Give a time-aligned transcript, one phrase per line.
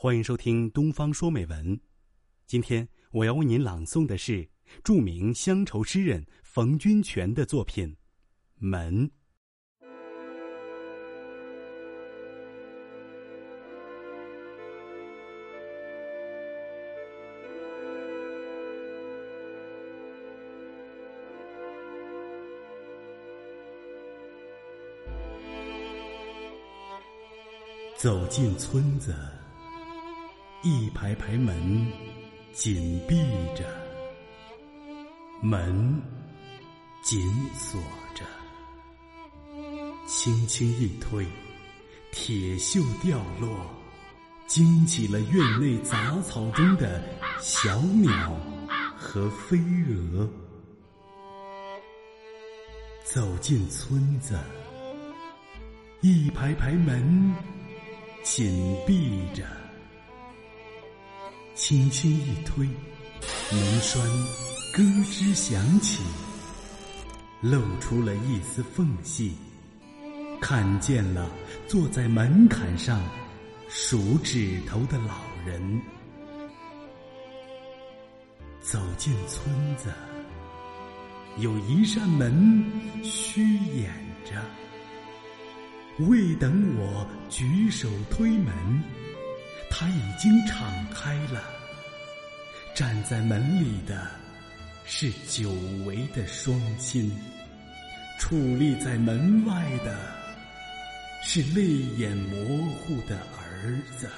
[0.00, 1.76] 欢迎收听《东方说美文》。
[2.46, 4.48] 今天我要为您朗诵的是
[4.84, 7.88] 著名乡愁诗人冯君泉的作品
[8.58, 9.08] 《门》。
[27.96, 29.12] 走进村子，
[30.70, 31.90] 一排排门
[32.52, 33.16] 紧闭
[33.56, 33.64] 着，
[35.40, 35.98] 门
[37.02, 37.80] 紧锁
[38.14, 38.22] 着。
[40.06, 41.26] 轻轻一推，
[42.12, 43.48] 铁锈掉落，
[44.46, 47.02] 惊起了院内杂草中的
[47.40, 48.38] 小鸟
[48.94, 49.56] 和飞
[49.86, 50.28] 蛾。
[53.04, 54.38] 走进村子，
[56.02, 57.34] 一排排门。
[58.22, 59.46] 紧闭着，
[61.58, 62.64] 轻轻一推，
[63.50, 64.00] 门栓
[64.72, 66.04] 咯吱响起，
[67.40, 69.34] 露出了一丝缝隙，
[70.40, 71.28] 看见了
[71.66, 73.02] 坐在门槛上
[73.68, 75.82] 数指头的老人。
[78.60, 79.92] 走进村子，
[81.38, 82.64] 有一扇门
[83.02, 83.92] 虚掩
[84.24, 84.40] 着。
[86.06, 88.54] 未等我举手推门，
[89.78, 91.40] 他已经敞开了。
[92.74, 94.10] 站在门里的，
[94.84, 95.52] 是久
[95.86, 97.08] 违的双亲；
[98.18, 99.96] 矗立在门外的，
[101.22, 101.62] 是泪
[101.96, 104.10] 眼模糊的儿子。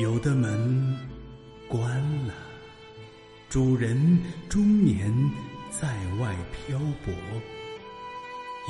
[0.00, 0.96] 有的门
[1.66, 2.34] 关了，
[3.48, 5.12] 主人终年
[5.68, 5.88] 在
[6.20, 7.12] 外漂泊。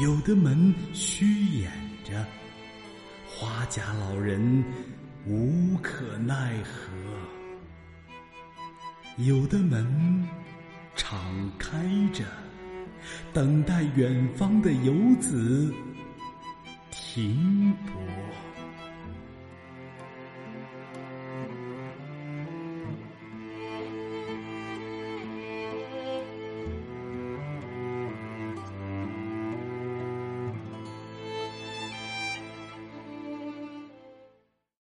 [0.03, 1.71] 有的门虚掩
[2.05, 2.25] 着，
[3.41, 4.65] 花甲老人
[5.25, 6.91] 无可奈何；
[9.17, 10.29] 有的门
[10.97, 11.79] 敞开
[12.13, 12.25] 着，
[13.33, 15.73] 等待远方的游子
[16.91, 18.28] 停泊。